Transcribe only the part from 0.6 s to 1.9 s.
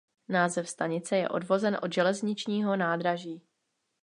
stanice je odvozen